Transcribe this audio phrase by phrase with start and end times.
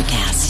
[0.00, 0.49] NutraCast.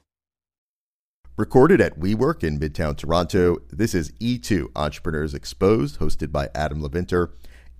[1.41, 7.31] Recorded at WeWork in Midtown Toronto, this is E2 Entrepreneurs Exposed, hosted by Adam Levinter.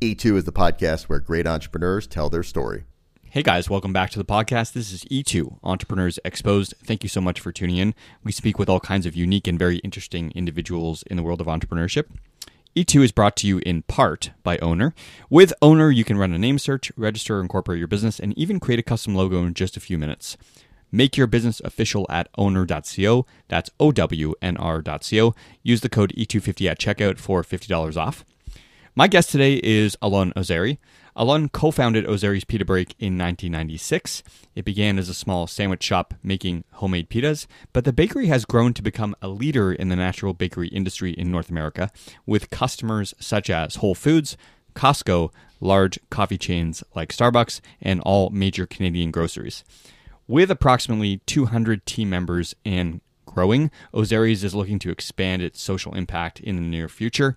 [0.01, 2.85] E2 is the podcast where great entrepreneurs tell their story.
[3.21, 4.73] Hey guys, welcome back to the podcast.
[4.73, 6.73] This is E2 Entrepreneurs Exposed.
[6.83, 7.93] Thank you so much for tuning in.
[8.23, 11.45] We speak with all kinds of unique and very interesting individuals in the world of
[11.45, 12.05] entrepreneurship.
[12.75, 14.93] E2 is brought to you in part by Ownr.
[15.29, 18.79] With Ownr, you can run a name search, register, incorporate your business, and even create
[18.79, 20.35] a custom logo in just a few minutes.
[20.91, 23.25] Make your business official at ownr.co.
[23.47, 25.35] That's O W N R.co.
[25.63, 28.25] Use the code E250 at checkout for $50 off.
[28.93, 30.77] My guest today is Alon Ozery.
[31.15, 34.23] Alon co founded Ozery's Pita Break in 1996.
[34.55, 38.73] It began as a small sandwich shop making homemade pitas, but the bakery has grown
[38.73, 41.89] to become a leader in the natural bakery industry in North America,
[42.25, 44.37] with customers such as Whole Foods,
[44.73, 49.63] Costco, large coffee chains like Starbucks, and all major Canadian groceries.
[50.31, 56.39] With approximately 200 team members and growing, Ozery's is looking to expand its social impact
[56.39, 57.35] in the near future.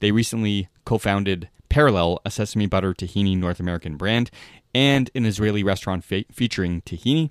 [0.00, 4.32] They recently co founded Parallel, a sesame butter tahini North American brand,
[4.74, 7.30] and an Israeli restaurant fe- featuring tahini.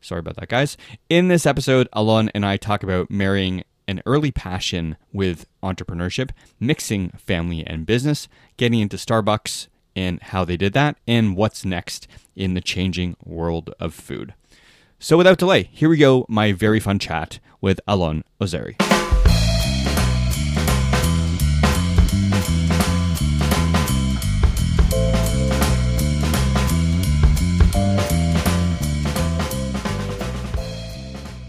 [0.00, 0.76] Sorry about that, guys.
[1.08, 6.30] In this episode, Alon and I talk about marrying an early passion with entrepreneurship,
[6.60, 12.06] mixing family and business, getting into Starbucks and how they did that, and what's next
[12.36, 14.34] in the changing world of food.
[15.04, 18.76] So without delay, here we go, my very fun chat with Alon Ozery.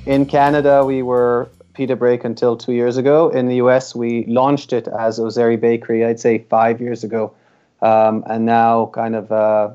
[0.08, 3.30] In Canada, we were Pita Break until two years ago.
[3.30, 7.36] In the US, we launched it as Ozery Bakery, I'd say five years ago.
[7.84, 9.69] Um, and now kind of uh,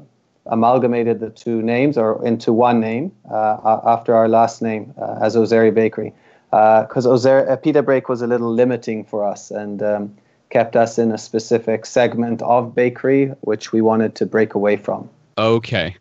[0.48, 5.36] amalgamated the two names or into one name uh, after our last name uh, as
[5.36, 6.12] Ozery Bakery.
[6.50, 10.16] Because uh, Ozery, uh, Pita Break was a little limiting for us and um,
[10.50, 15.08] kept us in a specific segment of bakery, which we wanted to break away from.
[15.36, 15.94] Okay.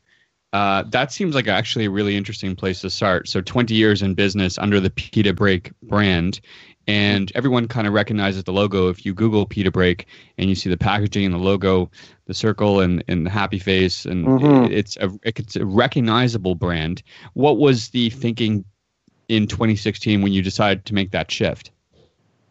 [0.53, 3.27] Uh, that seems like actually a really interesting place to start.
[3.27, 6.39] So, 20 years in business under the Pita Break brand,
[6.87, 8.89] and everyone kind of recognizes the logo.
[8.89, 11.91] If you Google Pita Break and you see the packaging and the logo,
[12.25, 14.65] the circle and, and the happy face, and mm-hmm.
[14.65, 17.03] it, it's a it's a recognizable brand.
[17.33, 18.63] What was the thinking
[19.27, 21.71] in 2016 when you decided to make that shift?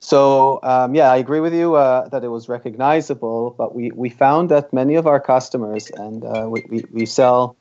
[0.00, 4.10] So um, yeah, I agree with you uh, that it was recognizable, but we, we
[4.10, 7.56] found that many of our customers, and uh, we, we, we sell,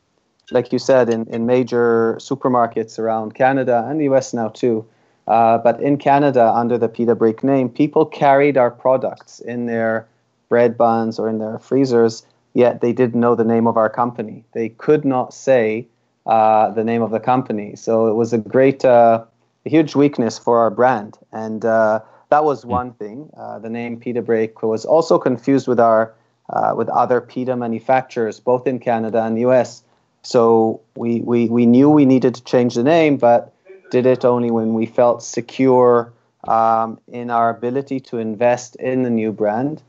[0.52, 4.86] like you said, in, in major supermarkets around Canada and the US now too.
[5.28, 10.08] Uh, but in Canada, under the Pita Break name, people carried our products in their
[10.50, 14.44] bread buns or in their freezers, yet they didn't know the name of our company.
[14.54, 15.88] They could not say
[16.26, 17.76] uh, the name of the company.
[17.76, 19.24] So it was a great, uh,
[19.66, 21.18] a huge weakness for our brand.
[21.32, 22.70] And uh, that was hmm.
[22.70, 23.30] one thing.
[23.36, 26.14] Uh, the name Pita Break was also confused with our
[26.50, 29.84] uh, with other pita manufacturers, both in Canada and the US.
[30.22, 33.54] So we, we, we knew we needed to change the name, but
[33.90, 36.12] did it only when we felt secure
[36.48, 39.82] um, in our ability to invest in the new brand.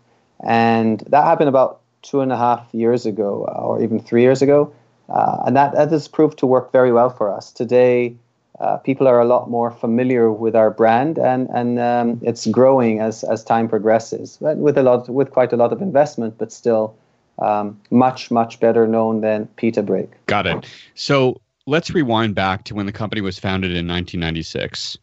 [0.45, 4.43] And that happened about two and a half years ago, uh, or even three years
[4.43, 4.73] ago.
[5.09, 7.53] Uh, and that, that has proved to work very well for us.
[7.53, 8.17] Today,
[8.59, 13.01] uh, people are a lot more familiar with our brand, and and um, it's growing
[13.01, 14.39] as as time progresses.
[14.41, 16.95] With a lot, with quite a lot of investment, but still
[17.39, 20.11] um, much much better known than Pita Break.
[20.27, 20.67] Got it.
[20.95, 24.99] So let's rewind back to when the company was founded in 1996.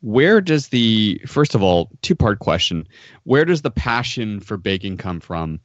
[0.00, 2.86] Where does the first of all, two part question,
[3.24, 5.60] where does the passion for baking come from?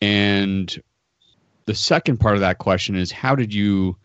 [0.00, 0.82] And
[1.66, 3.96] the second part of that question is how did you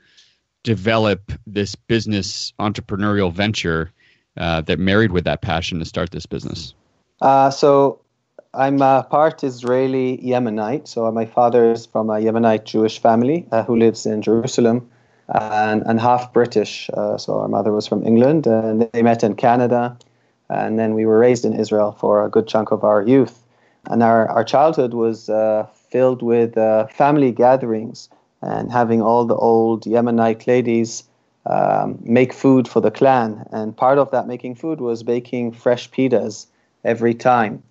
[0.64, 3.92] develop this business entrepreneurial venture
[4.36, 6.74] uh, that married with that passion to start this business?
[7.22, 8.02] Uh, so
[8.54, 10.88] I'm a part Israeli Yemenite.
[10.88, 14.90] So my father is from a Yemenite Jewish family uh, who lives in Jerusalem,
[15.30, 16.90] and, and half British.
[16.94, 19.98] Uh, so our mother was from England, and they met in Canada,
[20.50, 23.44] and then we were raised in Israel for a good chunk of our youth.
[23.90, 28.10] And our, our childhood was uh, filled with uh, family gatherings
[28.42, 31.04] and having all the old Yemenite ladies
[31.46, 33.46] um, make food for the clan.
[33.52, 36.48] And part of that making food was baking fresh pitas
[36.84, 37.64] every time.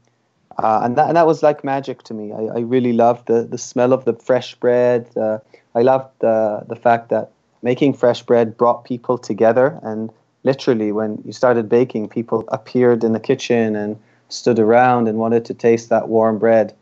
[0.59, 2.33] Uh, and, that, and that was like magic to me.
[2.33, 5.07] I, I really loved the, the smell of the fresh bread.
[5.15, 5.39] Uh,
[5.75, 7.33] I loved the, the fact that
[7.63, 9.79] making fresh bread brought people together.
[9.83, 10.11] And
[10.45, 13.99] literally, when you started baking, people appeared in the kitchen and
[14.29, 16.75] stood around and wanted to taste that warm bread.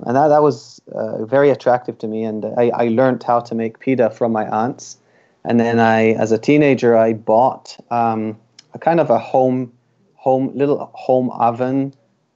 [0.00, 2.24] And that, that was uh, very attractive to me.
[2.24, 4.98] And I, I learned how to make pita from my aunts.
[5.44, 8.36] And then I, as a teenager, I bought um,
[8.74, 9.72] a kind of a home,
[10.14, 11.94] home little home oven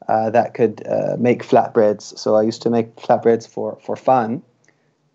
[0.08, 2.18] uh, that could uh, make flatbreads.
[2.18, 4.42] So I used to make flatbreads for for fun.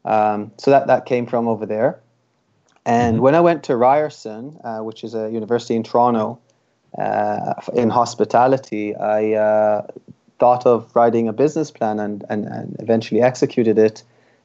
[0.06, 2.00] Um, so that that came from over there.
[2.86, 3.24] And mm-hmm.
[3.24, 6.40] when I went to Ryerson, uh, which is a university in Toronto,
[6.98, 9.88] uh, in hospitality, I uh,
[10.40, 14.04] thought of writing a business plan and, and, and eventually executed it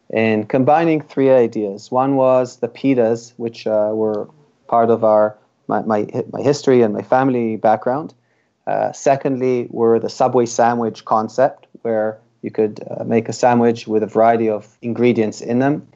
[0.09, 1.91] in combining three ideas.
[1.91, 4.29] One was the pitas, which uh, were
[4.69, 5.37] part of our
[5.69, 8.13] my, my, my history and my family background.
[8.67, 14.03] Uh, secondly, were the Subway sandwich concept, where you could uh, make a sandwich with
[14.03, 15.87] a variety of ingredients in them.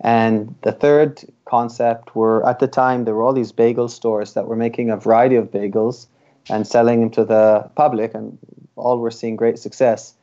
[0.00, 4.46] And the third concept were at the time there were all these bagel stores that
[4.46, 6.06] were making a variety of bagels
[6.50, 8.38] and selling them to the public, and
[8.76, 10.14] all were seeing great success.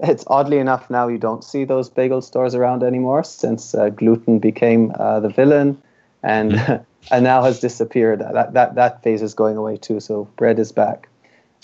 [0.00, 4.38] It's oddly enough now you don't see those bagel stores around anymore since uh, gluten
[4.38, 5.80] became uh, the villain,
[6.22, 6.82] and mm-hmm.
[7.12, 8.20] and now has disappeared.
[8.20, 10.00] That that that phase is going away too.
[10.00, 11.08] So bread is back.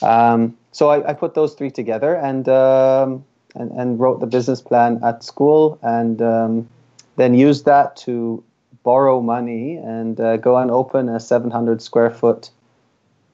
[0.02, 3.24] Um, so I, I, put those three together and, um,
[3.54, 6.68] and, and wrote the business plan at school, and um,
[7.16, 8.42] then used that to
[8.86, 12.50] borrow money and uh, go and open a 700 square foot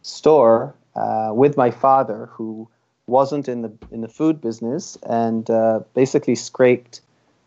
[0.00, 2.66] store uh, with my father, who
[3.06, 7.02] wasn't in the in the food business, and uh, basically scraped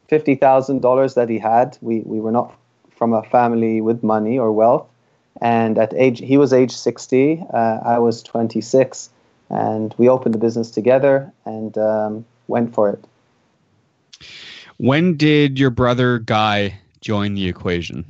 [0.07, 1.77] fifty thousand dollars that he had.
[1.81, 2.53] We we were not
[2.91, 4.87] from a family with money or wealth,
[5.41, 9.09] and at age, he was age 60, uh, I was 26,
[9.49, 13.03] and we opened the business together and um, went for it.
[14.77, 18.03] When did your brother Guy join the equation?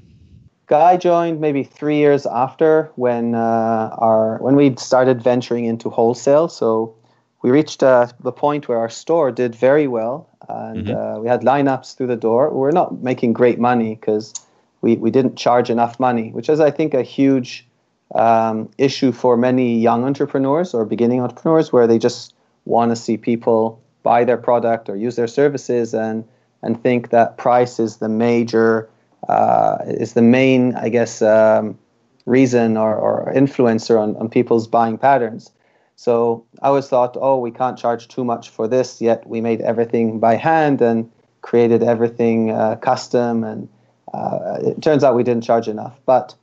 [0.68, 6.48] Guy joined maybe three years after when uh, our when we started venturing into wholesale.
[6.48, 6.96] So
[7.44, 10.98] we reached uh, the point where our store did very well, and mm-hmm.
[10.98, 12.50] uh, we had lineups through the door.
[12.50, 14.34] We we're not making great money because
[14.82, 17.68] we, we didn't charge enough money, which is, I think, a huge
[18.16, 22.34] um, issue for many young entrepreneurs or beginning entrepreneurs where they just
[22.66, 26.24] want to see people buy their product or use their services and,
[26.66, 28.90] and think that price is the major,
[29.30, 31.78] uh, is the main, I guess, um,
[32.26, 35.52] reason or, or influencer on, on people's buying patterns.
[35.96, 39.62] So I always thought, oh, we can't charge too much for this, yet we made
[39.62, 41.10] everything by hand and
[41.42, 43.70] created everything uh, custom and
[44.14, 46.00] uh, it turns out we didn't charge enough.
[46.06, 46.36] But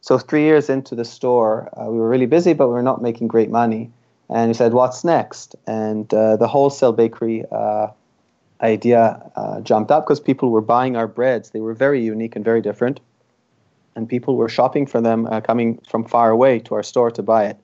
[0.00, 3.02] so three years into the store, uh, we were really busy, but we were not
[3.02, 3.90] making great money.
[4.28, 7.88] And we said, "What's next?" And uh, the wholesale bakery uh,
[8.60, 11.50] idea uh, jumped up because people were buying our breads.
[11.50, 13.00] They were very unique and very different,
[13.94, 17.22] and people were shopping for them, uh, coming from far away to our store to
[17.22, 17.58] buy it.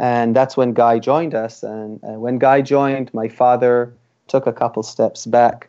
[0.00, 1.62] And that's when Guy joined us.
[1.62, 3.92] And when Guy joined, my father
[4.28, 5.68] took a couple steps back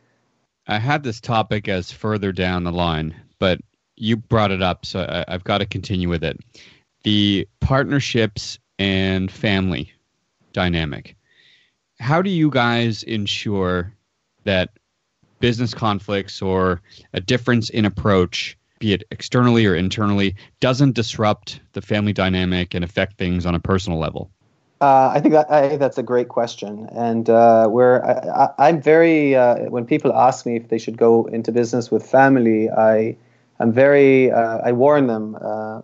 [0.69, 3.59] I had this topic as further down the line, but
[3.95, 6.39] you brought it up, so I, I've got to continue with it.
[7.03, 9.91] The partnerships and family
[10.53, 11.15] dynamic.
[11.99, 13.91] How do you guys ensure
[14.49, 14.69] that
[15.39, 16.81] business conflicts or
[17.13, 22.83] a difference in approach, be it externally or internally, doesn't disrupt the family dynamic and
[22.83, 24.31] affect things on a personal level?
[24.81, 27.95] Uh, I think that, I, that's a great question, and uh, where
[28.57, 32.09] I, am very uh, when people ask me if they should go into business with
[32.09, 33.17] family, I
[33.59, 35.81] I'm very uh, I warn them uh,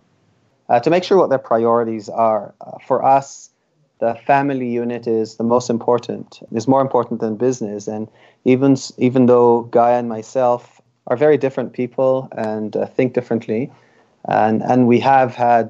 [0.70, 2.54] uh, to make sure what their priorities are.
[2.86, 3.50] for us,
[3.98, 6.40] the family unit is the most important.
[6.52, 8.08] is more important than business, and
[8.46, 13.70] even even though Guy and myself are very different people and think differently,
[14.28, 15.66] and and we have had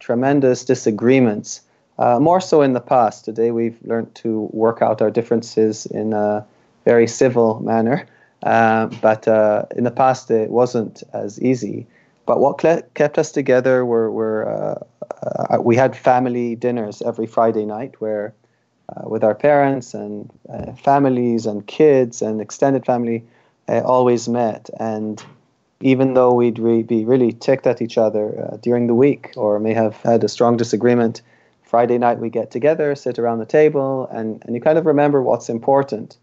[0.00, 1.62] tremendous disagreements.
[1.98, 3.24] Uh, more so in the past.
[3.24, 6.46] Today we've learned to work out our differences in a
[6.84, 8.06] very civil manner.
[8.42, 11.86] Uh, but uh, in the past it wasn't as easy.
[12.26, 12.58] but what
[12.94, 14.78] kept us together were, were uh,
[15.26, 18.34] uh, we had family dinners every Friday night where
[18.96, 23.24] uh, with our parents and uh, families and kids and extended family
[23.68, 24.70] uh, always met.
[24.80, 25.22] And
[25.80, 29.60] even though we'd re- be really ticked at each other uh, during the week or
[29.60, 31.22] may have had a strong disagreement,
[31.62, 35.22] Friday night we get together, sit around the table, and, and you kind of remember
[35.22, 36.16] what's important.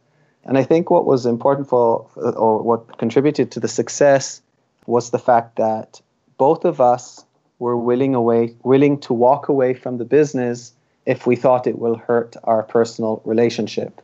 [0.44, 4.42] And I think what was important for, or what contributed to the success
[4.88, 6.02] was the fact that
[6.38, 7.26] both of us
[7.60, 10.74] were willing away, willing to walk away from the business
[11.06, 14.02] if we thought it will hurt our personal relationship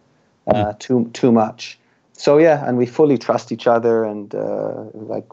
[0.48, 0.80] uh, mm.
[0.80, 1.78] too too much.
[2.14, 5.28] So yeah, and we fully trust each other, and uh, like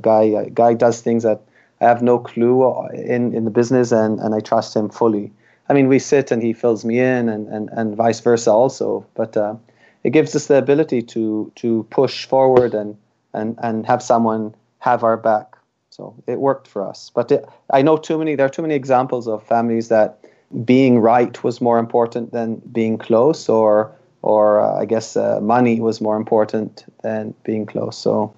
[0.00, 1.42] guy guy does things that
[1.80, 5.32] I have no clue in in the business, and and I trust him fully.
[5.68, 9.06] I mean, we sit and he fills me in, and and, and vice versa also.
[9.14, 9.56] But uh,
[10.02, 12.96] it gives us the ability to to push forward and
[13.32, 15.56] and and have someone have our back.
[15.90, 17.10] So it worked for us.
[17.14, 18.34] But it, I know too many.
[18.34, 20.23] There are too many examples of families that
[20.64, 25.80] being right was more important than being close, or or uh, I guess uh, money
[25.80, 27.98] was more important than being close.
[27.98, 28.34] So.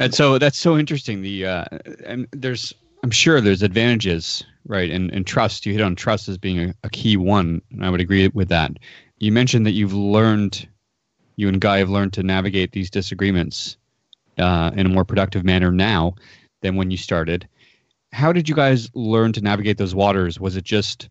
[0.00, 1.22] And so that's so interesting.
[1.22, 1.64] The uh,
[2.04, 4.90] and there's I'm sure there's advantages, right?
[4.90, 5.66] And and trust.
[5.66, 8.48] You hit on trust as being a, a key one, and I would agree with
[8.48, 8.72] that.
[9.18, 10.68] You mentioned that you've learned,
[11.36, 13.76] you and Guy have learned to navigate these disagreements
[14.38, 16.14] uh, in a more productive manner now
[16.62, 17.48] than when you started
[18.16, 20.40] how did you guys learn to navigate those waters?
[20.40, 21.10] Was it just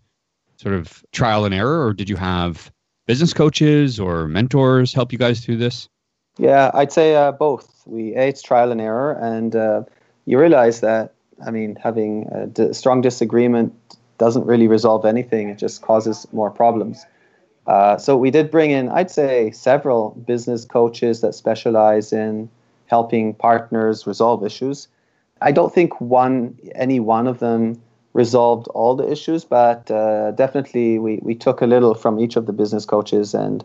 [0.58, 2.72] sort of trial and error, or did you have
[3.06, 5.88] business coaches or mentors help you guys through this?
[6.40, 7.84] Yeah, I'd say uh, both.
[7.86, 9.84] We it's trial and error, and uh,
[10.26, 11.14] you realize that
[11.46, 13.74] I mean having a d- strong disagreement
[14.18, 17.06] doesn't really resolve anything; it just causes more problems.
[17.68, 22.50] Uh, so we did bring in, I'd say, several business coaches that specialize in
[22.88, 24.88] helping partners resolve issues.
[25.42, 27.82] I don't think one any one of them
[28.14, 32.46] resolved all the issues, but uh, definitely we, we took a little from each of
[32.46, 33.64] the business coaches and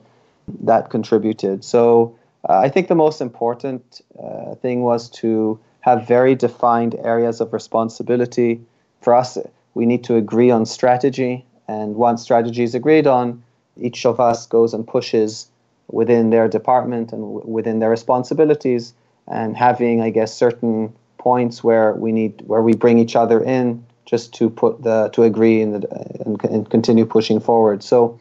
[0.63, 1.65] that contributed.
[1.65, 2.17] So
[2.49, 7.53] uh, I think the most important uh, thing was to have very defined areas of
[7.53, 8.61] responsibility.
[9.01, 9.39] For us,
[9.75, 13.43] we need to agree on strategy, and once strategy is agreed on,
[13.77, 15.49] each of us goes and pushes
[15.89, 18.93] within their department and w- within their responsibilities,
[19.29, 23.85] and having, I guess, certain points where we need where we bring each other in
[24.07, 25.85] just to put the to agree and,
[26.25, 27.85] and, and continue pushing forward.
[27.85, 28.19] So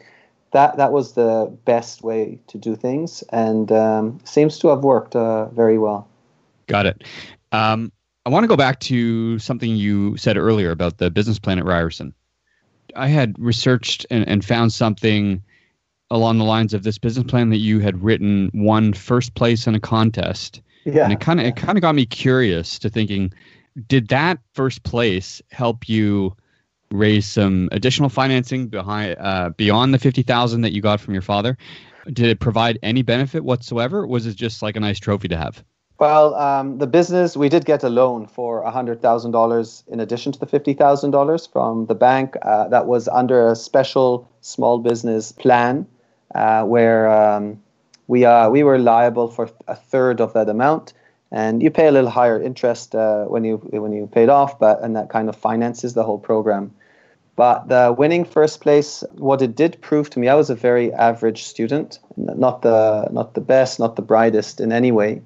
[0.52, 5.16] that that was the best way to do things, and um, seems to have worked
[5.16, 6.06] uh, very well.
[6.68, 7.02] Got it.
[7.50, 7.90] Um,
[8.26, 11.64] I want to go back to something you said earlier about the business plan at
[11.64, 12.14] Ryerson.
[12.94, 15.42] I had researched and, and found something
[16.10, 19.74] along the lines of this business plan that you had written won first place in
[19.74, 21.04] a contest yeah.
[21.04, 23.32] And it kind of it kind of got me curious to thinking,
[23.86, 26.34] did that first place help you
[26.90, 31.22] raise some additional financing behind uh, beyond the fifty thousand that you got from your
[31.22, 31.56] father?
[32.06, 34.06] Did it provide any benefit whatsoever?
[34.06, 35.62] was it just like a nice trophy to have?
[35.98, 40.32] Well, um, the business we did get a loan for hundred thousand dollars in addition
[40.32, 42.36] to the fifty thousand dollars from the bank.
[42.40, 45.86] Uh, that was under a special small business plan
[46.34, 47.08] uh, where.
[47.08, 47.62] Um,
[48.10, 50.92] we uh, we were liable for a third of that amount,
[51.30, 54.82] and you pay a little higher interest uh, when you when you paid off, but
[54.82, 56.72] and that kind of finances the whole program.
[57.36, 60.92] But the winning first place, what it did prove to me, I was a very
[60.92, 65.22] average student, not the not the best, not the brightest in any way.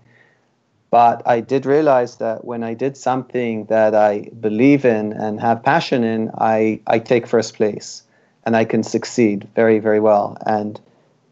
[0.91, 5.63] But I did realize that when I did something that I believe in and have
[5.63, 8.05] passion in, I, I take first place
[8.47, 10.37] and I can succeed very, very well.
[10.47, 10.81] And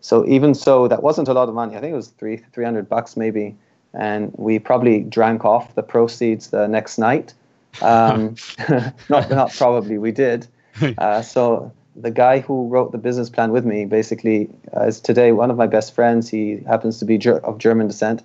[0.03, 1.77] so even so, that wasn't a lot of money.
[1.77, 3.57] I think it was three three hundred bucks maybe,
[3.95, 7.33] and we probably drank off the proceeds the next night.
[7.81, 8.35] Um,
[9.09, 10.47] not not probably we did.
[10.97, 15.31] Uh, so the guy who wrote the business plan with me basically uh, is today
[15.31, 16.31] one of my best friends.
[16.31, 18.23] He happens to be ger- of German descent.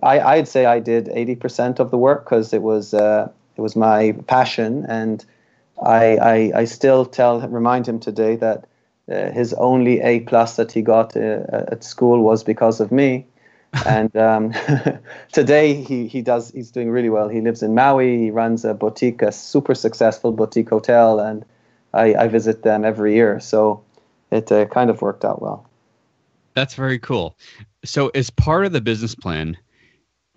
[0.00, 3.60] I, I'd say I did eighty percent of the work because it was uh, it
[3.60, 5.24] was my passion, and
[5.82, 8.64] I, I I still tell remind him today that
[9.10, 13.26] uh, his only A plus that he got uh, at school was because of me.
[13.86, 14.52] and um,
[15.32, 17.28] today he, he does he's doing really well.
[17.28, 18.18] He lives in Maui.
[18.18, 21.44] He runs a boutique, a super successful boutique hotel, and
[21.94, 23.38] I, I visit them every year.
[23.38, 23.82] So
[24.32, 25.66] it uh, kind of worked out well.
[26.54, 27.36] That's very cool.
[27.84, 29.56] So as part of the business plan,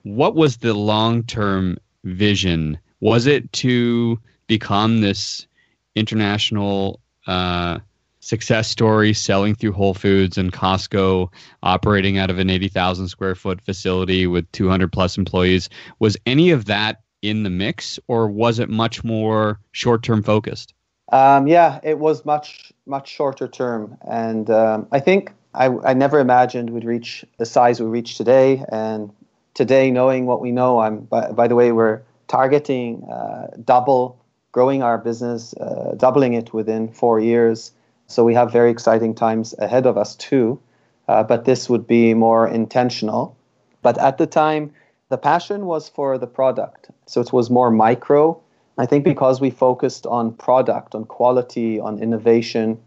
[0.04, 2.78] what was the long term vision?
[3.00, 5.48] Was it to become this
[5.96, 7.80] international uh,
[8.24, 11.30] success story selling through Whole Foods and Costco,
[11.62, 15.70] operating out of an 80,000 square foot facility with 200 plus employees.
[16.00, 20.74] Was any of that in the mix, or was it much more short term focused?
[21.12, 26.20] Um, yeah, it was much much shorter term, and um, I think I, I never
[26.20, 28.64] imagined we'd reach the size we reach today.
[28.70, 29.12] And
[29.54, 34.18] today, knowing what we know, I'm by, by the way, we're targeting uh, double,
[34.52, 37.72] growing our business, uh, doubling it within four years.
[38.14, 40.60] So we have very exciting times ahead of us too.
[41.08, 43.36] Uh, but this would be more intentional.
[43.82, 44.72] But at the time,
[45.10, 46.90] the passion was for the product.
[47.08, 48.40] So it was more micro.
[48.78, 52.80] I think because we focused on product, on quality, on innovation,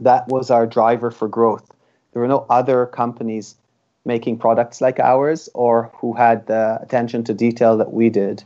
[0.00, 1.70] that was our driver for growth.
[2.12, 3.56] There were no other companies
[4.04, 8.42] making products like ours or who had the attention to detail that we did.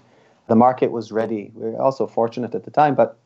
[0.49, 1.53] The market was ready.
[1.55, 3.17] We were also fortunate at the time, but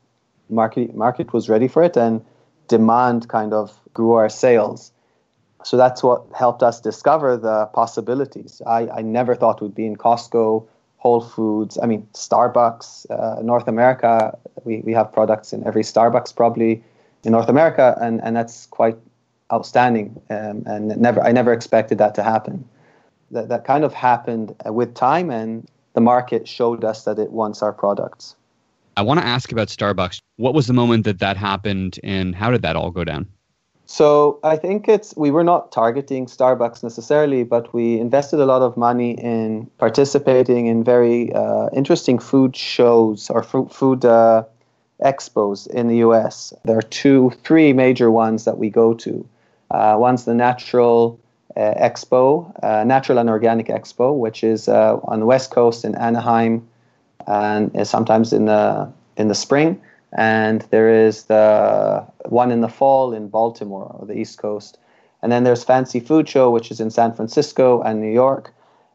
[0.50, 2.22] market market was ready for it and
[2.68, 4.92] demand kind of grew our sales.
[5.64, 8.61] So that's what helped us discover the possibilities.
[8.66, 10.66] I, I never thought we'd be in Costco,
[10.99, 14.37] Whole Foods, I mean, Starbucks, uh, North America.
[14.64, 16.83] We, we have products in every Starbucks probably
[17.25, 18.97] in North America, and, and that's quite
[19.52, 20.21] outstanding.
[20.30, 22.68] Um, and never, I never expected that to happen.
[23.30, 27.62] That, that kind of happened with time, and the market showed us that it wants
[27.62, 28.37] our products.
[28.96, 30.20] I want to ask about Starbucks.
[30.36, 33.26] What was the moment that that happened, and how did that all go down?
[33.86, 38.62] So I think it's we were not targeting Starbucks necessarily, but we invested a lot
[38.62, 44.44] of money in participating in very uh, interesting food shows or food uh,
[45.04, 46.54] expos in the U.S.
[46.64, 49.28] There are two, three major ones that we go to.
[49.70, 51.18] Uh, one's the Natural
[51.56, 55.94] uh, Expo, uh, Natural and Organic Expo, which is uh, on the West Coast in
[55.94, 56.66] Anaheim,
[57.26, 59.81] and sometimes in the in the spring
[60.14, 64.78] and there is the one in the fall in Baltimore or the East Coast.
[65.23, 68.52] And then there's Fancy Food Show, which is in San Francisco and New York.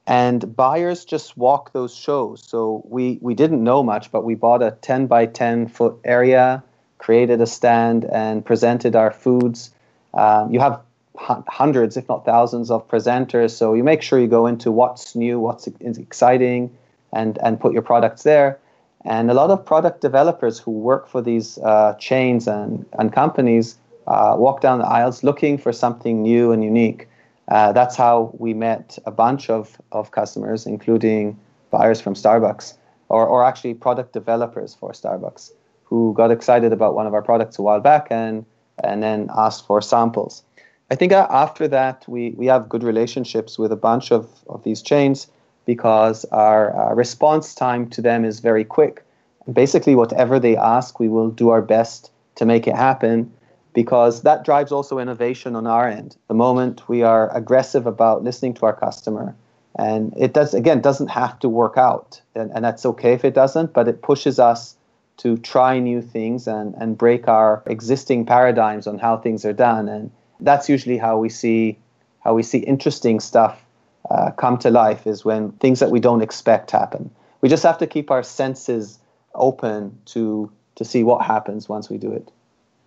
[0.08, 2.42] And buyers just walk those shows.
[2.44, 6.64] So we, we didn't know much, but we bought a 10 by 10 foot area,
[6.98, 9.72] created a stand, and presented our foods.
[10.14, 10.82] Um, you have
[11.18, 13.52] hundreds, if not thousands, of presenters.
[13.52, 16.76] So you make sure you go into what's new, what's exciting,
[17.14, 18.60] and, and put your products there.
[19.06, 23.78] And a lot of product developers who work for these uh, chains and, and companies
[24.08, 27.08] uh, walk down the aisles looking for something new and unique.
[27.48, 31.40] Uh, that's how we met a bunch of, of customers, including
[31.72, 32.74] buyers from Starbucks,
[33.08, 35.52] or, or actually product developers for Starbucks,
[35.84, 38.46] who got excited about one of our products a while back and,
[38.84, 40.44] and then asked for samples.
[40.92, 44.64] I think uh, after that, we, we have good relationships with a bunch of, of
[44.64, 45.28] these chains
[45.70, 49.06] because our uh, response time to them is very quick.
[49.54, 53.32] Basically, whatever they ask, we will do our best to make it happen
[53.76, 56.18] because that drives also innovation on our end.
[56.28, 59.36] The moment we are aggressive about listening to our customer,
[59.78, 63.36] and it does again doesn't have to work out, and, and that's okay if it
[63.36, 64.76] doesn't, but it pushes us
[65.18, 69.88] to try new things and, and break our existing paradigms on how things are done.
[69.88, 71.78] And that's usually how we see
[72.22, 73.64] how we see interesting stuff
[74.10, 77.10] uh, come to life is when things that we don't expect happen.
[77.42, 79.00] We just have to keep our senses
[79.36, 82.32] open to to see what happens once we do it.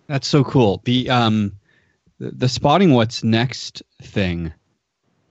[0.07, 0.81] That's so cool.
[0.85, 1.53] The um
[2.19, 4.53] the, the spotting what's next thing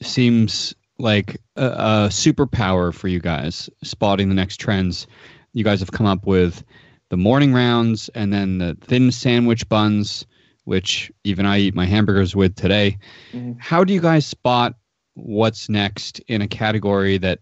[0.01, 5.07] seems like a, a superpower for you guys spotting the next trends.
[5.53, 6.65] You guys have come up with
[7.11, 10.27] the morning rounds and then the thin sandwich buns
[10.65, 12.99] which even I eat my hamburgers with today.
[13.33, 13.59] Mm-hmm.
[13.59, 14.75] How do you guys spot
[15.15, 17.39] what's next in a category that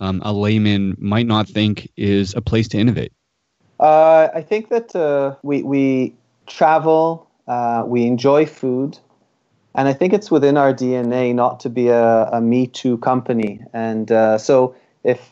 [0.00, 3.12] um, a layman might not think is a place to innovate?
[3.78, 6.14] Uh, I think that uh, we, we
[6.46, 8.98] travel, uh, we enjoy food,
[9.74, 13.60] and I think it's within our DNA not to be a, a Me Too company.
[13.72, 15.30] And uh, so if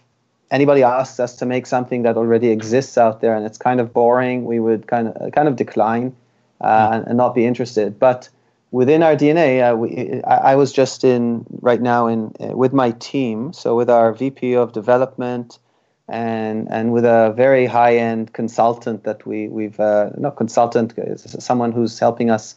[0.50, 3.92] anybody asks us to make something that already exists out there and it's kind of
[3.92, 6.14] boring, we would kind of kind of decline
[6.60, 7.98] uh, and, and, not be interested.
[7.98, 8.28] But
[8.70, 12.72] within our DNA, uh, we, I, I, was just in right now in uh, with
[12.72, 15.58] my team, so with our VP of development,
[16.08, 21.72] and and with a very high end consultant that we we've uh, not consultant, someone
[21.72, 22.54] who's helping us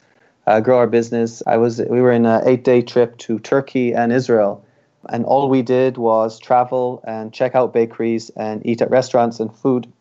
[0.47, 1.41] uh, grow our business.
[1.47, 4.65] I was we were in an eight day trip to Turkey and Israel,
[5.09, 9.53] and all we did was travel and check out bakeries and eat at restaurants and
[9.53, 9.91] food,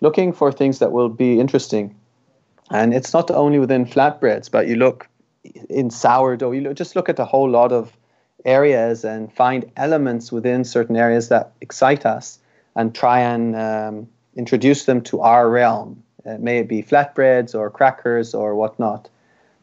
[0.00, 1.94] looking for things that will be interesting.
[2.72, 5.09] And it's not only within flatbreads, but you look
[5.68, 6.52] in sourdough.
[6.52, 7.96] You just look at a whole lot of
[8.44, 12.38] areas and find elements within certain areas that excite us
[12.76, 16.02] and try and um, introduce them to our realm.
[16.24, 19.08] Uh, may it be flatbreads or crackers or whatnot.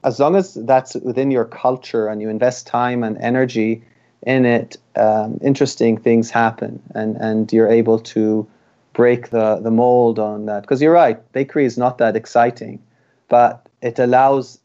[0.03, 3.83] As long as that's within your culture and you invest time and energy
[4.23, 8.47] in it, um, interesting things happen, and, and you're able to
[8.93, 10.61] break the, the mold on that.
[10.61, 12.79] Because you're right, bakery is not that exciting,
[13.27, 14.59] but it allows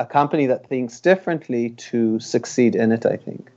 [0.00, 3.50] a company that thinks differently to succeed in it, I think.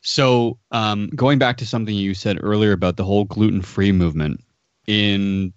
[0.00, 4.42] So, um, going back to something you said earlier about the whole gluten free movement,
[4.86, 5.52] in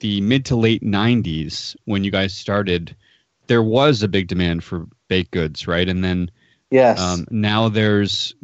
[0.00, 2.94] the mid to late 90s, when you guys started,
[3.46, 5.88] there was a big demand for baked goods, right?
[5.88, 6.30] And then
[6.70, 8.34] yes, um, now there's,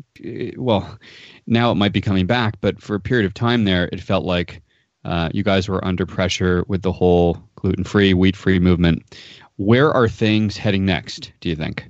[0.56, 0.98] well,
[1.46, 4.24] now it might be coming back, but for a period of time there, it felt
[4.24, 4.62] like
[5.04, 9.02] uh, you guys were under pressure with the whole gluten free, wheat free movement.
[9.60, 11.84] Where are things heading next, do you think?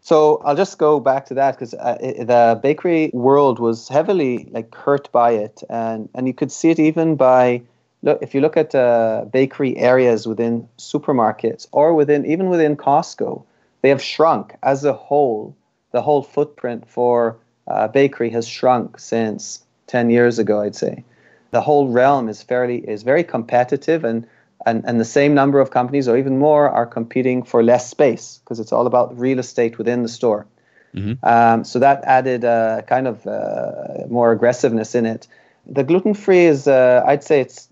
[0.00, 4.74] So I'll just go back to that because uh, the bakery world was heavily like
[4.74, 7.60] hurt by it, and and you could see it even by
[8.00, 13.44] look if you look at uh, bakery areas within supermarkets or within even within Costco,
[13.82, 15.54] they have shrunk as a whole.
[15.90, 17.36] The whole footprint for
[17.68, 21.04] uh, bakery has shrunk since ten years ago, I'd say.
[21.50, 24.26] The whole realm is fairly is very competitive and
[24.66, 28.40] and, and the same number of companies or even more are competing for less space
[28.44, 30.46] because it's all about real estate within the store.
[30.94, 31.24] Mm-hmm.
[31.24, 35.26] Um, so that added uh, kind of uh, more aggressiveness in it.
[35.66, 37.68] The gluten free is, uh, I'd say it's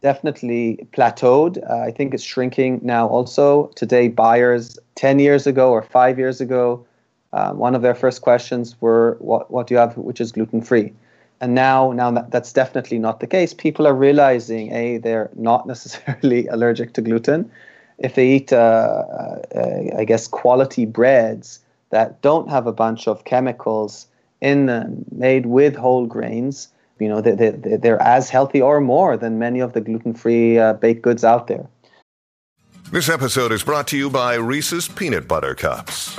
[0.00, 1.58] definitely plateaued.
[1.68, 3.68] Uh, I think it's shrinking now also.
[3.74, 6.84] Today, buyers 10 years ago or five years ago,
[7.32, 10.60] um, one of their first questions were, What, what do you have which is gluten
[10.62, 10.92] free?
[11.40, 13.52] And now now that, that's definitely not the case.
[13.52, 17.50] People are realizing a they're not necessarily allergic to gluten.
[17.98, 18.56] If they eat uh,
[19.54, 24.08] uh, i guess quality breads that don't have a bunch of chemicals
[24.40, 26.68] in them made with whole grains
[26.98, 30.72] you know they, they, they're as healthy or more than many of the gluten-free uh,
[30.74, 31.68] baked goods out there.
[32.90, 36.18] This episode is brought to you by reese's peanut butter cups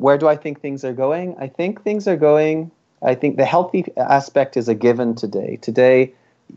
[0.00, 1.36] Where do I think things are going?
[1.38, 2.70] I think things are going
[3.02, 5.58] I think the healthy aspect is a given today.
[5.62, 6.12] Today,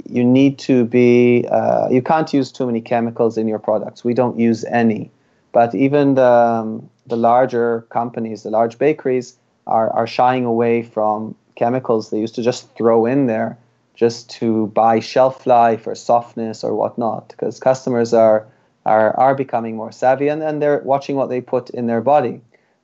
[0.09, 4.03] you need to be, uh, you can't use too many chemicals in your products.
[4.03, 5.09] We don't use any.
[5.51, 11.35] But even the, um, the larger companies, the large bakeries, are, are shying away from
[11.55, 13.57] chemicals they used to just throw in there
[13.95, 18.45] just to buy shelf life or softness or whatnot because customers are,
[18.87, 22.41] are, are becoming more savvy and, and they're watching what they put in their body.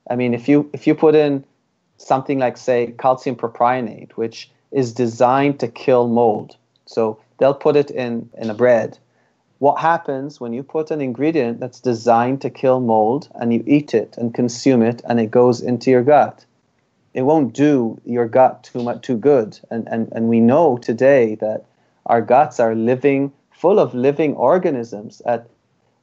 [0.10, 1.46] I mean, if you, if you put in
[1.98, 6.56] something like, say, calcium propionate, which is designed to kill mold.
[6.86, 8.98] So they'll put it in, in a bread.
[9.60, 13.94] What happens when you put an ingredient that's designed to kill mold and you eat
[13.94, 16.46] it and consume it and it goes into your gut?
[17.14, 19.60] It won't do your gut too much too good.
[19.70, 21.66] And, and, and we know today that
[22.06, 25.50] our guts are living, full of living organisms at,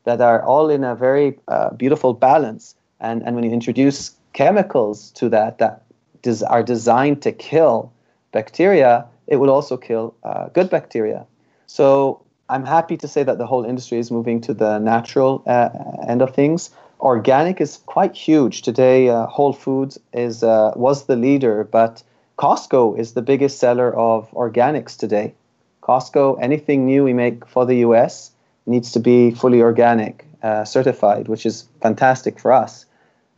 [0.05, 2.75] that are all in a very uh, beautiful balance.
[3.01, 5.83] And, and when you introduce chemicals to that that
[6.23, 7.93] des- are designed to kill
[8.33, 11.27] bacteria, it will also kill uh, good bacteria.
[11.67, 15.71] So I'm happy to say that the whole industry is moving to the natural uh,
[16.07, 16.71] end of things.
[17.01, 19.09] Organic is quite huge today.
[19.09, 22.03] Uh, Whole Foods is uh, was the leader, but
[22.39, 25.35] Costco is the biggest seller of organics today.
[25.83, 28.31] Costco, anything new we make for the U.S.
[28.67, 32.86] needs to be fully organic uh, certified, which is fantastic for us.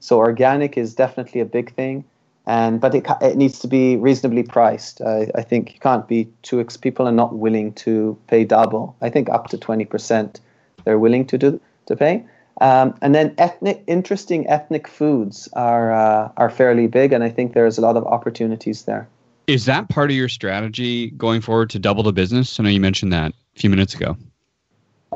[0.00, 2.04] So organic is definitely a big thing
[2.48, 5.02] and but it, it needs to be reasonably priced.
[5.02, 8.96] I, I think you can't be too ex- people are not willing to pay double.
[9.02, 10.40] I think up to twenty percent
[10.84, 12.24] they're willing to do to pay.
[12.60, 17.52] Um, and then ethnic, interesting ethnic foods are uh, are fairly big, and I think
[17.52, 19.06] there's a lot of opportunities there.
[19.46, 22.58] Is that part of your strategy going forward to double the business?
[22.58, 24.16] I know you mentioned that a few minutes ago.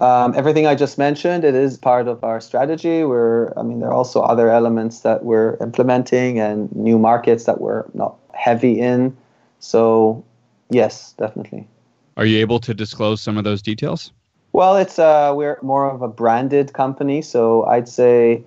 [0.01, 3.05] Um, everything I just mentioned, it is part of our strategy.
[3.05, 7.61] We're, I mean, there are also other elements that we're implementing and new markets that
[7.61, 9.17] we're not heavy in.
[9.61, 10.25] So,
[10.71, 11.69] yes, definitely.
[12.17, 14.13] Are you able to disclose some of those details?
[14.53, 18.43] Well, it's uh, we're more of a branded company, so I'd say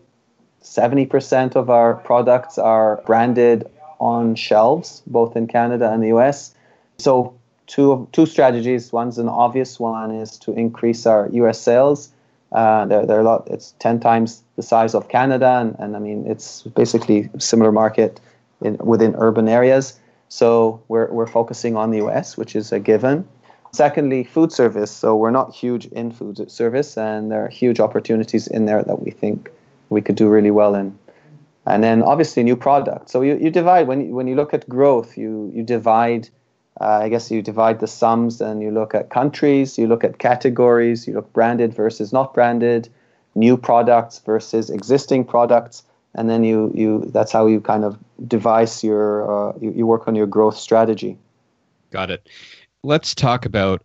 [0.61, 6.53] 70% of our products are branded on shelves, both in Canada and the US.
[6.97, 7.35] So,
[7.67, 8.91] two, two strategies.
[8.91, 12.09] One's an obvious one is to increase our US sales.
[12.51, 15.99] Uh, they're, they're a lot, it's 10 times the size of Canada, and, and I
[15.99, 18.21] mean, it's basically similar market
[18.61, 19.99] in, within urban areas.
[20.29, 23.27] So, we're, we're focusing on the US, which is a given.
[23.75, 24.89] Secondly, food service.
[24.89, 29.01] So we're not huge in food service, and there are huge opportunities in there that
[29.03, 29.51] we think
[29.89, 30.97] we could do really well in.
[31.65, 33.11] And then obviously new products.
[33.11, 36.29] So you, you divide when you, when you look at growth, you you divide.
[36.81, 40.19] Uh, I guess you divide the sums, and you look at countries, you look at
[40.19, 42.89] categories, you look branded versus not branded,
[43.33, 45.83] new products versus existing products,
[46.13, 50.07] and then you you that's how you kind of devise your uh, you, you work
[50.07, 51.17] on your growth strategy.
[51.91, 52.27] Got it
[52.85, 53.83] let's talk about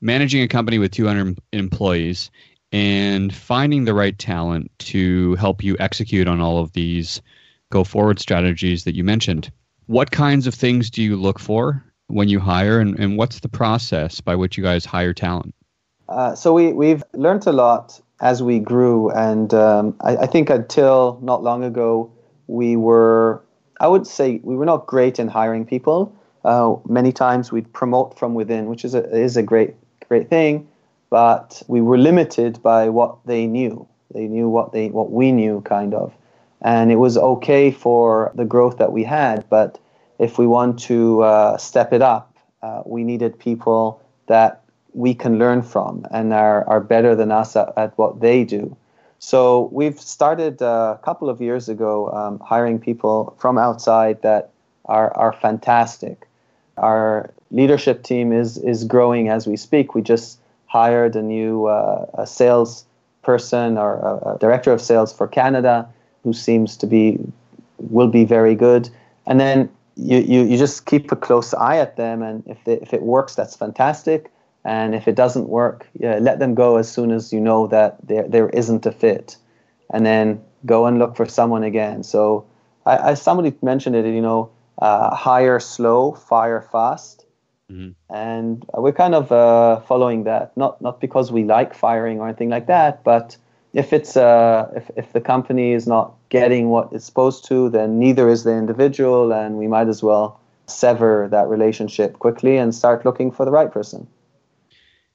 [0.00, 2.30] managing a company with 200 employees
[2.72, 7.22] and finding the right talent to help you execute on all of these
[7.70, 9.50] go forward strategies that you mentioned.
[9.86, 13.48] What kinds of things do you look for when you hire, and, and what's the
[13.48, 15.54] process by which you guys hire talent?
[16.08, 20.50] Uh, so we, we've learned a lot as we grew, and um, I, I think
[20.50, 22.12] until not long ago,
[22.46, 23.42] we were,
[23.80, 28.18] I would say, we were not great in hiring people uh, many times we'd promote
[28.18, 29.74] from within, which is a, is a great
[30.08, 30.66] great thing,
[31.10, 33.86] but we were limited by what they knew.
[34.12, 36.14] They knew what they what we knew, kind of,
[36.62, 39.48] and it was okay for the growth that we had.
[39.50, 39.78] But
[40.20, 44.62] if we want to uh, step it up, uh, we needed people that
[44.94, 48.76] we can learn from and are, are better than us at, at what they do.
[49.18, 54.50] So we've started uh, a couple of years ago um, hiring people from outside that
[54.84, 56.28] are, are fantastic
[56.80, 59.94] our leadership team is is growing as we speak.
[59.94, 62.84] We just hired a new uh, a sales
[63.22, 65.88] person or a, a, director of sales for Canada
[66.24, 67.18] who seems to be
[67.78, 68.88] will be very good.
[69.26, 69.68] And then
[70.00, 73.02] you, you, you just keep a close eye at them, and if they, if it
[73.02, 74.30] works, that's fantastic.
[74.64, 77.96] And if it doesn't work, yeah, let them go as soon as you know that
[78.06, 79.36] there there isn't a fit,
[79.92, 82.02] and then go and look for someone again.
[82.02, 82.44] So,
[82.84, 84.04] I, I somebody mentioned it.
[84.04, 87.26] You know, uh, hire slow, fire fast.
[87.70, 87.90] Mm-hmm.
[88.14, 92.50] And we're kind of uh, following that, not not because we like firing or anything
[92.50, 93.36] like that, but
[93.72, 97.98] if it's uh, if if the company is not getting what it's supposed to, then
[97.98, 103.04] neither is the individual, and we might as well sever that relationship quickly and start
[103.04, 104.06] looking for the right person.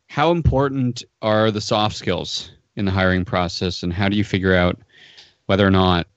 [0.07, 4.53] How important are the soft skills in the hiring process, and how do you figure
[4.53, 4.79] out
[5.47, 6.07] whether or not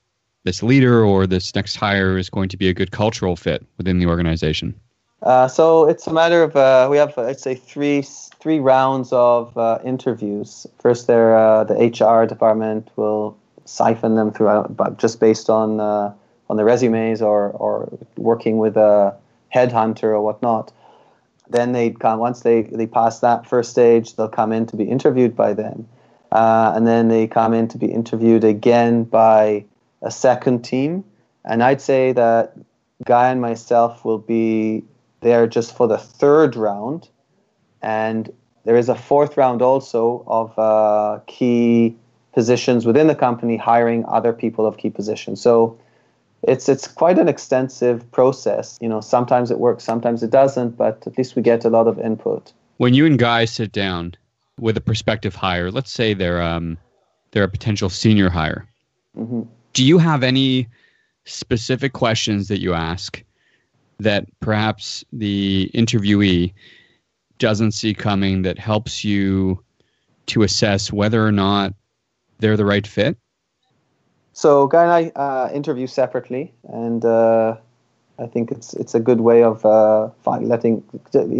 [0.43, 3.99] this leader or this next hire is going to be a good cultural fit within
[3.99, 4.73] the organization?
[5.21, 8.05] Uh, so it's a matter of uh, we have I'd say three
[8.39, 10.65] three rounds of uh, interviews.
[10.79, 16.13] First, uh, the HR department will siphon them throughout, but just based on uh,
[16.49, 19.15] on the resumes or or working with a
[19.53, 20.71] headhunter or whatnot.
[21.49, 24.85] Then they come once they they pass that first stage, they'll come in to be
[24.85, 25.87] interviewed by them,
[26.31, 29.65] uh, and then they come in to be interviewed again by
[30.01, 31.03] a second team.
[31.45, 32.55] And I'd say that
[33.05, 34.83] Guy and myself will be
[35.21, 37.09] there just for the third round.
[37.81, 38.31] And
[38.65, 41.95] there is a fourth round also of uh, key
[42.33, 45.41] positions within the company hiring other people of key positions.
[45.41, 45.77] So
[46.43, 48.77] it's it's quite an extensive process.
[48.81, 51.87] You know, sometimes it works, sometimes it doesn't, but at least we get a lot
[51.87, 52.53] of input.
[52.77, 54.15] When you and Guy sit down
[54.59, 56.77] with a prospective hire, let's say they're um,
[57.31, 58.65] they're a potential senior hire.
[59.17, 59.41] Mm-hmm
[59.73, 60.67] do you have any
[61.25, 63.23] specific questions that you ask
[63.99, 66.53] that perhaps the interviewee
[67.39, 69.63] doesn't see coming that helps you
[70.27, 71.73] to assess whether or not
[72.39, 73.17] they're the right fit?
[74.33, 77.57] So, Guy and I uh, interview separately, and uh,
[78.19, 80.83] I think it's it's a good way of uh, letting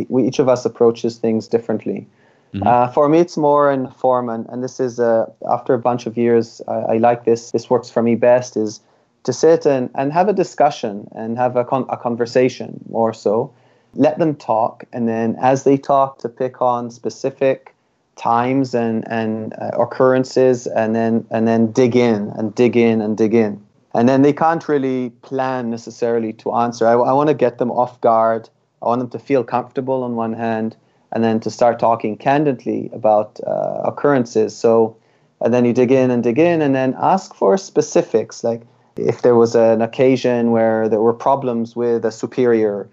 [0.10, 2.08] we, each of us approaches things differently.
[2.54, 2.68] Mm-hmm.
[2.68, 6.08] Uh, for me, it's more in form, and, and this is uh, after a bunch
[6.08, 7.52] of years, I, I, like this.
[7.52, 8.82] This works for me best is
[9.24, 13.54] to sit and, and have a discussion and have a, con- a conversation more so.
[13.95, 17.75] Let them talk, and then as they talk, to pick on specific
[18.15, 23.17] times and and uh, occurrences, and then and then dig in and dig in and
[23.17, 23.60] dig in,
[23.93, 26.86] and then they can't really plan necessarily to answer.
[26.88, 28.49] I, I want to get them off guard.
[28.82, 30.75] I want them to feel comfortable on one hand
[31.12, 34.56] and then to start talking candidly about uh, occurrences.
[34.56, 34.95] So,
[35.41, 38.62] and then you dig in and dig in, and then ask for specifics, like
[38.95, 42.88] if there was an occasion where there were problems with a superior,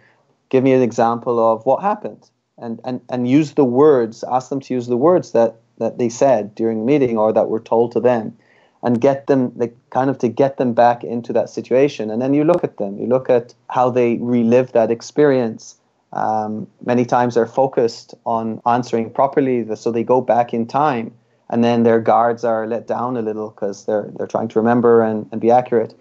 [0.51, 4.25] give me an example of what happened, and and and use the words.
[4.31, 7.49] Ask them to use the words that that they said during the meeting or that
[7.49, 8.37] were told to them.
[8.83, 12.35] and get them like kind of to get them back into that situation and then
[12.35, 15.77] you look at them you look at how they relive that experience
[16.13, 21.13] um, many times they're focused on answering properly so they go back in time
[21.51, 25.03] and then their guards are let down a little because they're they're trying to remember
[25.03, 25.95] and, and be accurate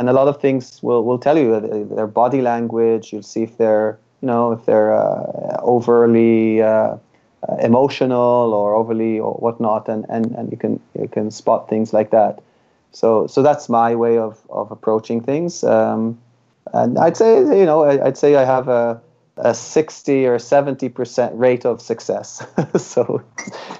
[0.00, 1.60] and a lot of things will, will tell you
[1.94, 6.96] their body language you'll see if they're you know if they're uh, overly uh,
[7.48, 11.94] uh, emotional or overly or whatnot, and, and, and you can you can spot things
[11.94, 12.42] like that.
[12.92, 15.64] So so that's my way of, of approaching things.
[15.64, 16.20] Um,
[16.74, 19.00] and I'd say you know I'd say I have a
[19.38, 22.46] a 60 or 70 percent rate of success.
[22.76, 23.22] so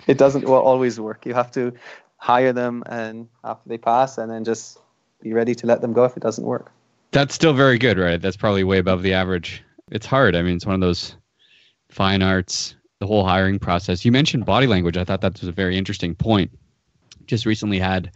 [0.07, 1.27] it doesn't always work.
[1.27, 1.75] You have to
[2.17, 4.79] hire them and after they pass, and then just
[5.21, 6.73] be ready to let them go if it doesn't work.
[7.13, 8.21] That's still very good, right?
[8.21, 9.63] That's probably way above the average.
[9.91, 10.37] It's hard.
[10.37, 11.17] I mean, it's one of those
[11.91, 14.05] fine arts the whole hiring process.
[14.05, 14.97] You mentioned body language.
[14.97, 16.51] I thought that was a very interesting point.
[17.27, 18.11] Just recently had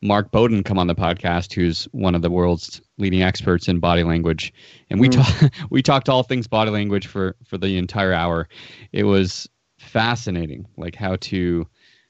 [0.00, 4.04] Mark Bowden come on the podcast, who's one of the world's leading experts in body
[4.04, 4.52] language,
[4.90, 5.16] and we mm.
[5.16, 8.48] talked we talked all things body language for for the entire hour.
[8.92, 11.66] It was fascinating, like how to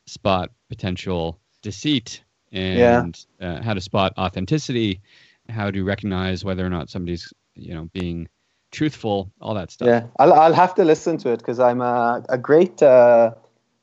[0.07, 3.47] spot potential deceit and yeah.
[3.47, 5.01] uh, how to spot authenticity,
[5.49, 8.29] how to recognize whether or not somebody's you know being
[8.71, 9.87] truthful, all that stuff.
[9.87, 13.33] Yeah, I'll, I'll have to listen to it because I'm a, a great, uh,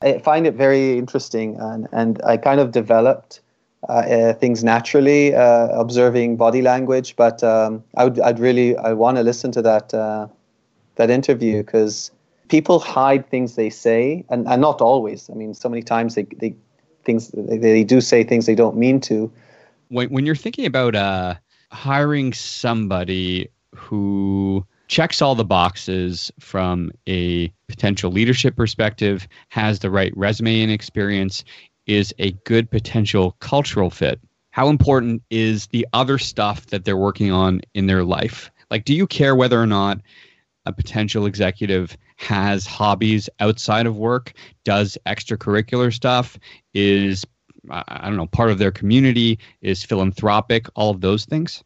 [0.01, 3.41] I find it very interesting and, and I kind of developed
[3.89, 7.15] uh, uh, things naturally, uh, observing body language.
[7.15, 10.27] But um, I would, I'd really, I want to listen to that, uh,
[10.95, 12.11] that interview because
[12.47, 15.29] people hide things they say and, and not always.
[15.29, 16.55] I mean, so many times they, they
[17.05, 19.31] things, they, do say things they don't mean to.
[19.89, 21.35] When, when you're thinking about uh,
[21.71, 30.15] hiring somebody who checks all the boxes from a potential leadership perspective, has the right
[30.15, 31.43] resume and experience,
[31.87, 34.19] is a good potential cultural fit.
[34.51, 38.49] How important is the other stuff that they're working on in their life?
[38.71, 39.99] Like, do you care whether or not
[40.65, 46.37] a potential executive has hobbies outside of work, does extracurricular stuff,
[46.73, 47.25] is,
[47.69, 51.63] I don't know, part of their community, is philanthropic, all of those things?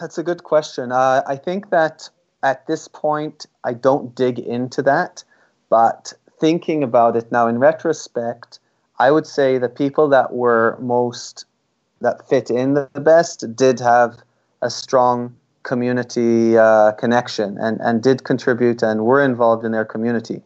[0.00, 0.92] That's a good question.
[0.92, 2.08] Uh, I think that
[2.42, 5.24] at this point, I don't dig into that.
[5.70, 8.60] But thinking about it now in retrospect,
[8.98, 11.46] I would say the people that were most,
[12.00, 14.18] that fit in the best did have
[14.62, 20.40] a strong community uh, connection and, and did contribute and were involved in their community.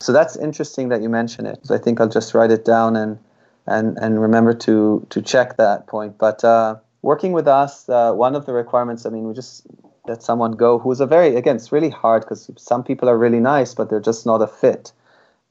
[0.00, 1.58] So that's interesting that you mention it.
[1.70, 3.18] I think I'll just write it down and
[3.66, 6.16] and and remember to to check that point.
[6.18, 9.04] But uh, working with us, uh, one of the requirements.
[9.04, 9.66] I mean, we just
[10.08, 13.40] let someone go who's a very again it's really hard because some people are really
[13.40, 14.90] nice but they're just not a fit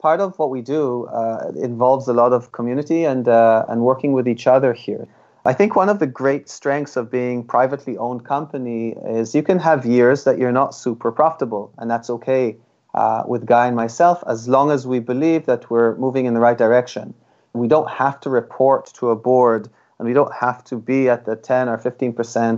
[0.00, 4.12] part of what we do uh, involves a lot of community and uh, and working
[4.12, 5.06] with each other here
[5.44, 9.58] i think one of the great strengths of being privately owned company is you can
[9.58, 12.56] have years that you're not super profitable and that's okay
[12.94, 16.40] uh, with guy and myself as long as we believe that we're moving in the
[16.40, 17.14] right direction
[17.52, 21.24] we don't have to report to a board and we don't have to be at
[21.24, 22.14] the 10 or 15%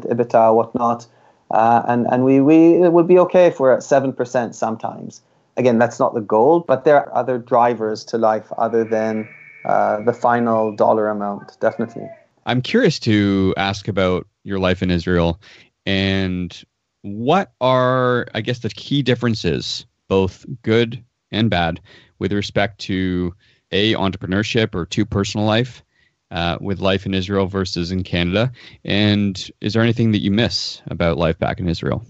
[0.06, 1.06] ebitda whatnot
[1.50, 5.22] uh, and and we, we it would be okay if we're at 7% sometimes.
[5.56, 9.28] Again, that's not the goal, but there are other drivers to life other than
[9.64, 12.08] uh, the final dollar amount, definitely.
[12.46, 15.40] I'm curious to ask about your life in Israel
[15.86, 16.62] and
[17.02, 21.80] what are, I guess, the key differences, both good and bad,
[22.18, 23.34] with respect to
[23.72, 25.82] A, entrepreneurship or two, personal life,
[26.30, 28.52] uh, with life in Israel versus in Canada?
[28.84, 32.04] And is there anything that you miss about life back in Israel?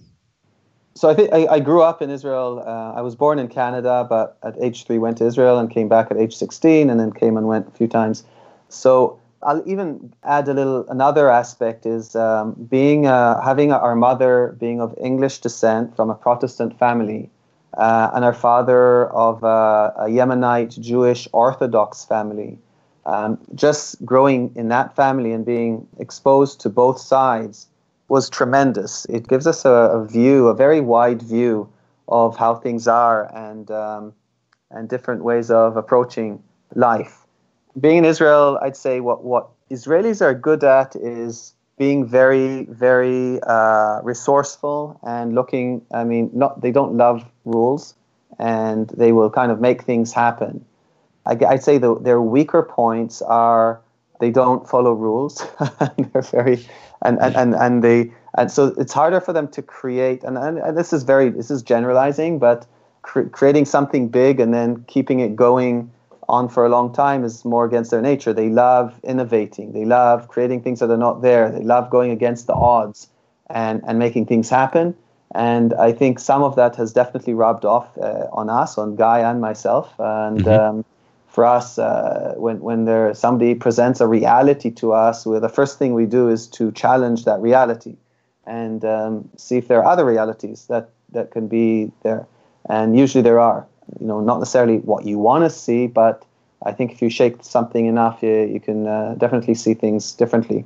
[0.95, 2.63] So I think I, grew up in Israel.
[2.67, 5.89] Uh, I was born in Canada, but at age three went to Israel and came
[5.89, 8.25] back at age 16, and then came and went a few times.
[8.69, 10.87] So I'll even add a little.
[10.89, 16.15] Another aspect is um, being uh, having our mother being of English descent from a
[16.15, 17.31] Protestant family,
[17.77, 22.59] uh, and our father of uh, a Yemenite Jewish Orthodox family
[23.07, 27.67] um, just growing in that family and being exposed to both sides
[28.09, 29.05] was tremendous.
[29.07, 31.69] It gives us a, a view, a very wide view
[32.09, 34.13] of how things are and um,
[34.71, 36.43] and different ways of approaching
[36.75, 37.20] life.
[37.81, 43.41] Being in Israel, I'd say what what Israelis are good at is being very very
[43.43, 45.83] uh, resourceful and looking.
[45.93, 47.95] I mean, not they don't love rules,
[48.39, 50.65] and they will kind of make things happen.
[51.27, 53.81] I'd say the, their weaker points are
[54.21, 55.47] they don't follow rules.
[56.13, 56.67] they're very
[57.03, 60.59] and, and, and, and they and so it's harder for them to create and, and,
[60.59, 62.67] and this is very this is generalizing, but
[63.03, 65.91] cre- creating something big and then keeping it going
[66.31, 68.33] on for a long time is more against their nature.
[68.33, 69.73] They love innovating.
[69.73, 71.51] They love creating things that are not there.
[71.51, 73.09] They love going against the odds
[73.49, 74.95] and, and making things happen.
[75.35, 79.21] And I think some of that has definitely rubbed off uh, on us, on Guy
[79.21, 79.93] and myself.
[79.99, 80.79] And mm-hmm.
[80.79, 80.85] um,
[81.29, 85.79] for us, uh, when when there somebody presents a reality to us, well, the first
[85.79, 87.97] thing we do is to challenge that reality
[88.45, 92.27] and um, see if there are other realities that that can be there.
[92.69, 93.67] And usually there are.
[93.99, 96.25] You know, not necessarily what you want to see, but
[96.65, 100.65] I think if you shake something enough, you, you can uh, definitely see things differently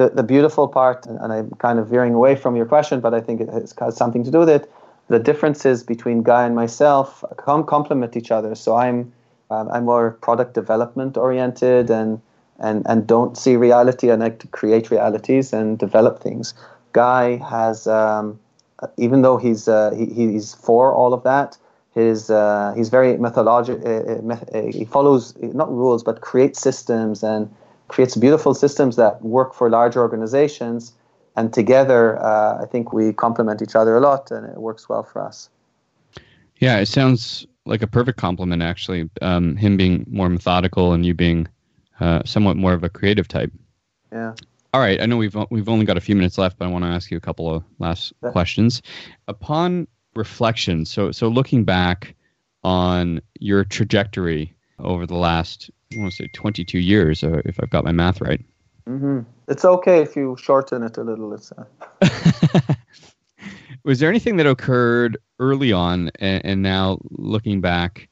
[0.00, 3.20] the, the beautiful part, and I'm kind of veering away from your question, but I
[3.20, 4.72] think it has, has something to do with it.
[5.08, 8.54] The differences between Guy and myself com- complement each other.
[8.54, 9.12] So I'm
[9.50, 12.20] um, I'm more product development oriented and
[12.60, 14.10] and and don't see reality.
[14.10, 16.54] I like to create realities and develop things.
[16.92, 18.38] Guy has, um,
[18.96, 21.58] even though he's uh, he, he's for all of that,
[21.94, 23.86] his uh, he's very methodological.
[23.86, 27.52] Uh, uh, uh, he follows not rules but creates systems and
[27.88, 30.92] creates beautiful systems that work for large organizations.
[31.36, 35.02] And together, uh, I think we complement each other a lot, and it works well
[35.02, 35.48] for us.
[36.56, 39.08] Yeah, it sounds like a perfect complement, actually.
[39.22, 41.46] Um, him being more methodical and you being
[42.00, 43.52] uh, somewhat more of a creative type.
[44.12, 44.34] Yeah.
[44.74, 45.00] All right.
[45.00, 47.10] I know we've we've only got a few minutes left, but I want to ask
[47.10, 48.82] you a couple of last questions.
[49.26, 49.86] Upon
[50.20, 52.14] reflection, so so looking back
[52.62, 57.70] on your trajectory over the last I want to say 22 years, uh, if I've
[57.70, 58.40] got my math right.
[58.88, 59.20] Mm-hmm.
[59.48, 61.32] It's okay if you shorten it a little.
[61.34, 62.60] It's, uh...
[63.84, 68.08] Was there anything that occurred early on, and, and, now looking back,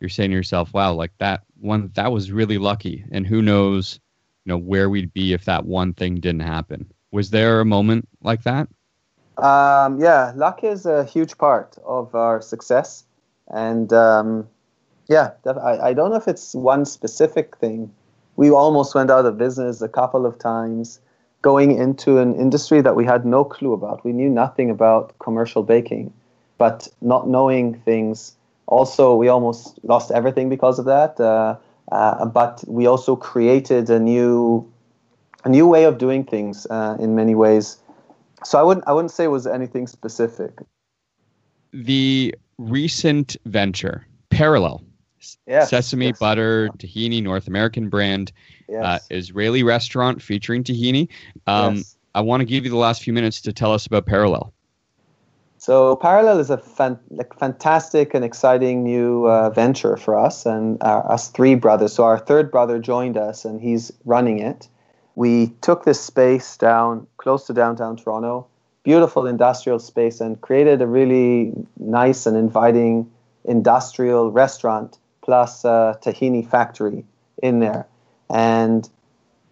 [0.00, 4.00] you're saying to yourself, "Wow, like that one, that was really lucky," and who knows,
[4.44, 6.90] you know, where we'd be if that one thing didn't happen.
[7.10, 8.68] Was there a moment like that?
[9.38, 13.04] Um, yeah, luck is a huge part of our success,
[13.48, 14.48] and um,
[15.08, 17.92] yeah, I, I don't know if it's one specific thing.
[18.36, 21.00] We almost went out of business a couple of times
[21.42, 24.04] going into an industry that we had no clue about.
[24.04, 26.12] We knew nothing about commercial baking,
[26.58, 28.34] but not knowing things.
[28.66, 31.18] Also, we almost lost everything because of that.
[31.20, 31.56] Uh,
[31.92, 34.70] uh, but we also created a new,
[35.44, 37.78] a new way of doing things uh, in many ways.
[38.44, 40.52] So I wouldn't, I wouldn't say it was anything specific.
[41.72, 44.82] The recent venture, Parallel,
[45.46, 46.18] Yes, sesame yes.
[46.18, 48.32] butter tahini North American brand
[48.68, 48.84] uh, yes.
[48.84, 51.08] uh, Israeli restaurant featuring tahini.
[51.46, 51.96] Um, yes.
[52.14, 54.52] I want to give you the last few minutes to tell us about Parallel.
[55.58, 60.80] So Parallel is a fan- like fantastic and exciting new uh, venture for us and
[60.82, 61.92] uh, us three brothers.
[61.92, 64.68] So our third brother joined us and he's running it.
[65.18, 68.46] We took this space down close to downtown Toronto,
[68.84, 73.10] beautiful industrial space, and created a really nice and inviting
[73.44, 77.04] industrial restaurant plus a tahini factory
[77.42, 77.88] in there.
[78.30, 78.88] And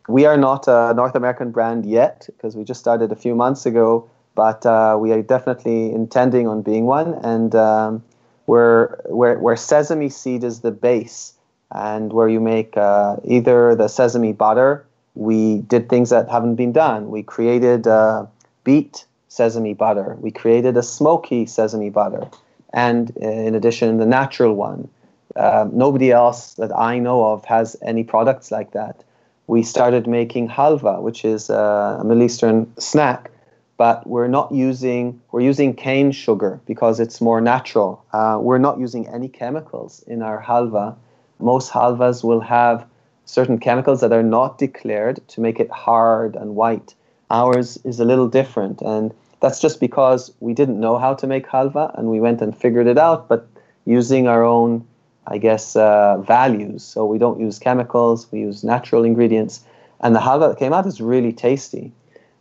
[0.08, 3.66] we are not a North American brand yet because we just started a few months
[3.66, 7.14] ago, but uh, we are definitely intending on being one.
[7.24, 8.04] And um,
[8.44, 11.32] where, where, where sesame seed is the base
[11.72, 14.85] and where you make uh, either the sesame butter,
[15.16, 17.10] we did things that haven't been done.
[17.10, 18.26] We created uh,
[18.64, 22.28] beet sesame butter, we created a smoky sesame butter,
[22.72, 24.88] and uh, in addition, the natural one.
[25.36, 29.04] Um, nobody else that I know of has any products like that.
[29.46, 33.30] We started making halva, which is uh, a Middle Eastern snack,
[33.76, 38.02] but we're not using we're using cane sugar because it's more natural.
[38.12, 40.96] Uh, we're not using any chemicals in our halva.
[41.38, 42.86] Most halvas will have
[43.26, 46.94] certain chemicals that are not declared to make it hard and white.
[47.30, 51.46] Ours is a little different, and that's just because we didn't know how to make
[51.46, 53.28] halva, and we went and figured it out.
[53.28, 53.46] But
[53.84, 54.86] using our own
[55.26, 56.84] I guess, uh, values.
[56.84, 59.64] So we don't use chemicals, we use natural ingredients.
[60.00, 61.92] And the halva that came out is really tasty.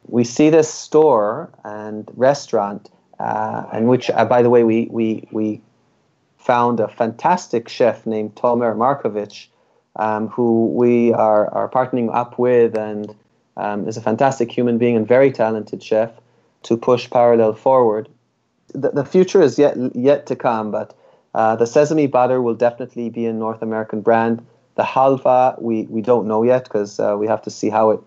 [0.07, 5.61] We see this store and restaurant, uh, which, uh, by the way, we, we, we
[6.37, 9.47] found a fantastic chef named Tomer Markovich,
[9.95, 13.15] um, who we are, are partnering up with and
[13.57, 16.11] um, is a fantastic human being and very talented chef
[16.63, 18.09] to push parallel forward.
[18.73, 20.93] The, the future is yet, yet to come, but
[21.33, 24.45] uh, the sesame butter will definitely be a North American brand.
[24.75, 27.99] The halva, we, we don't know yet because uh, we have to see how it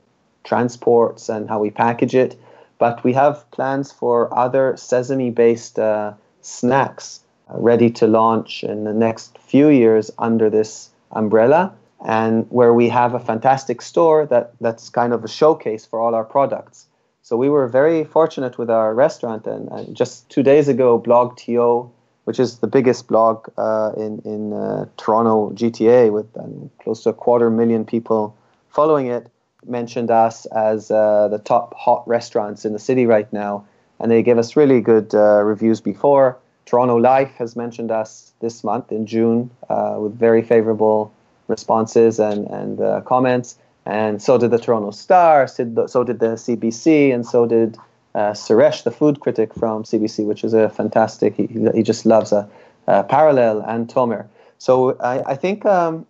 [0.44, 2.38] transports and how we package it.
[2.78, 6.12] But we have plans for other sesame based uh,
[6.42, 7.20] snacks
[7.50, 11.72] uh, ready to launch in the next few years under this umbrella
[12.04, 16.14] and where we have a fantastic store that, that's kind of a showcase for all
[16.14, 16.86] our products.
[17.22, 21.90] So we were very fortunate with our restaurant, and, and just two days ago, BlogTO
[22.28, 27.08] which is the biggest blog uh, in in uh, Toronto GTA with um, close to
[27.08, 28.36] a quarter million people
[28.68, 29.30] following it,
[29.66, 33.64] mentioned us as uh, the top hot restaurants in the city right now,
[33.98, 36.36] and they gave us really good uh, reviews before.
[36.68, 41.10] Toronto Life has mentioned us this month in June uh, with very favorable
[41.46, 43.56] responses and and uh, comments,
[43.86, 45.64] and so did the Toronto Star, so
[46.04, 47.78] did the CBC, and so did
[48.14, 51.36] uh, Suresh, the food critic from CBC, which is a fantastic.
[51.36, 52.46] He, he just loves a,
[52.86, 54.26] a parallel and Tomer.
[54.58, 56.06] So I, I think um,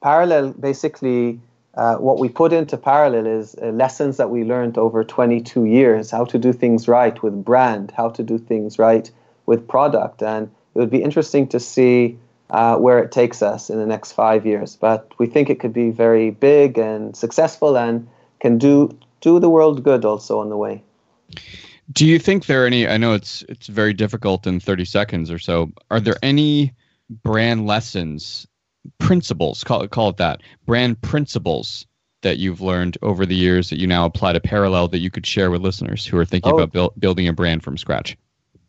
[0.00, 1.40] parallel basically.
[1.74, 6.10] Uh, what we put into parallel is uh, lessons that we learned over 22 years
[6.10, 9.12] how to do things right with brand how to do things right
[9.48, 12.16] with product and it would be interesting to see
[12.50, 15.72] uh, where it takes us in the next five years but we think it could
[15.72, 18.06] be very big and successful and
[18.40, 20.82] can do do the world good also on the way
[21.92, 22.86] do you think there are any?
[22.86, 25.72] I know it's it's very difficult in 30 seconds or so.
[25.90, 26.74] Are there any
[27.08, 28.46] brand lessons,
[28.98, 29.64] principles?
[29.64, 30.42] Call it call it that.
[30.66, 31.86] Brand principles
[32.22, 35.24] that you've learned over the years that you now apply to Parallel that you could
[35.24, 38.16] share with listeners who are thinking oh, about build, building a brand from scratch.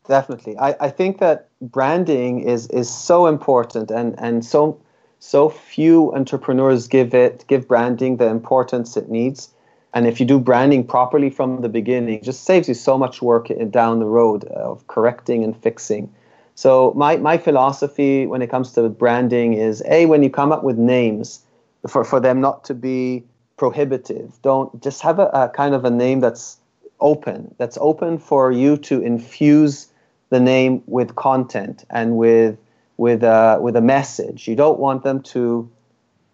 [0.10, 4.82] Definitely, I, I think that branding is is so important, and and so
[5.20, 9.53] so few entrepreneurs give it give branding the importance it needs
[9.93, 13.22] and if you do branding properly from the beginning, it just saves you so much
[13.22, 16.14] work down the road of correcting and fixing.
[16.55, 20.64] So my, my philosophy when it comes to branding is a when you come up
[20.64, 21.41] with names
[21.88, 23.24] for, for them not to be
[23.57, 26.57] prohibitive, don't just have a, a kind of a name that's
[26.99, 29.88] open, that's open for you to infuse
[30.30, 32.57] the name with content and with
[32.97, 34.45] with a, with a message.
[34.47, 35.69] You don't want them to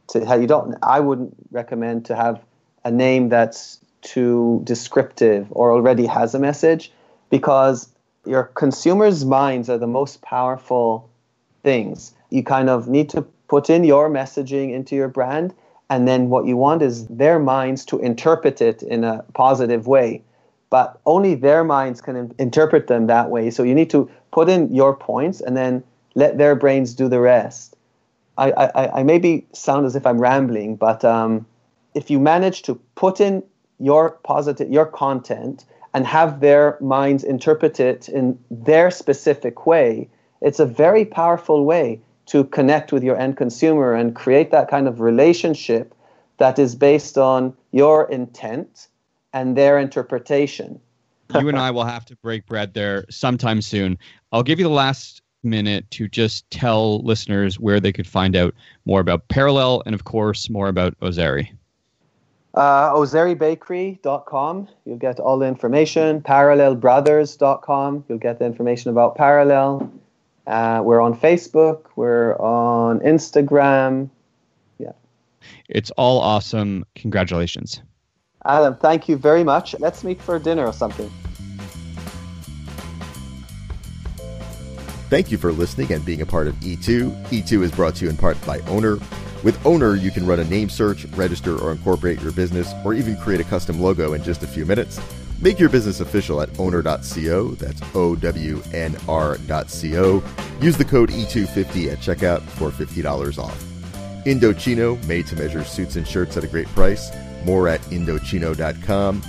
[0.08, 2.44] to have, you don't I wouldn't recommend to have
[2.84, 6.92] a name that's too descriptive or already has a message
[7.30, 7.90] because
[8.26, 11.10] your consumers' minds are the most powerful
[11.64, 12.14] things.
[12.30, 15.54] You kind of need to put in your messaging into your brand,
[15.90, 20.24] and then what you want is their minds to interpret it in a positive way.
[20.76, 23.50] But only their minds can in- interpret them that way.
[23.50, 25.82] So you need to put in your points and then
[26.16, 27.78] let their brains do the rest.
[28.38, 31.46] I, I, I maybe sound as if I'm rambling, but um,
[31.94, 33.42] if you manage to put in
[33.80, 35.64] your positive your content
[35.94, 40.10] and have their minds interpret it in their specific way
[40.42, 44.88] it's a very powerful way to connect with your end consumer and create that kind
[44.88, 45.94] of relationship
[46.38, 48.88] that is based on your intent
[49.36, 50.82] and their interpretation
[51.34, 53.98] you and I will have to break bread there sometime soon.
[54.32, 58.54] I'll give you the last minute to just tell listeners where they could find out
[58.86, 61.50] more about Parallel and, of course, more about Ozery.
[62.54, 66.22] Uh, OzeryBakery.com, you'll get all the information.
[66.22, 69.92] ParallelBrothers.com, you'll get the information about Parallel.
[70.48, 74.10] Uh, we're on Facebook, we're on Instagram.
[74.80, 74.94] Yeah.
[75.68, 76.86] It's all awesome.
[76.96, 77.82] Congratulations.
[78.46, 79.76] Adam, thank you very much.
[79.80, 81.12] Let's meet for dinner or something.
[85.10, 87.28] Thank you for listening and being a part of E2.
[87.28, 89.02] E2 is brought to you in part by Ownr.
[89.44, 93.16] With Ownr, you can run a name search, register or incorporate your business, or even
[93.18, 95.00] create a custom logo in just a few minutes.
[95.42, 97.50] Make your business official at ownr.co.
[97.56, 100.24] That's O W N R.co.
[100.62, 103.64] Use the code E250 at checkout for $50 off.
[104.26, 107.12] Indochino, made to measure suits and shirts at a great price.
[107.46, 109.24] More at Indochino.com.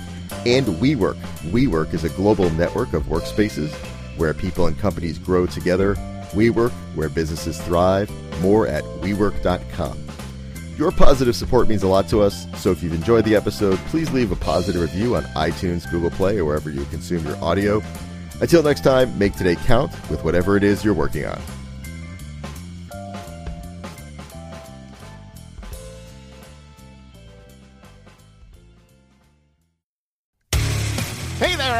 [0.45, 1.17] And WeWork.
[1.51, 3.71] WeWork is a global network of workspaces
[4.17, 5.95] where people and companies grow together.
[6.31, 8.11] WeWork, where businesses thrive.
[8.41, 10.03] More at WeWork.com.
[10.77, 14.11] Your positive support means a lot to us, so if you've enjoyed the episode, please
[14.11, 17.81] leave a positive review on iTunes, Google Play, or wherever you consume your audio.
[18.41, 21.41] Until next time, make today count with whatever it is you're working on.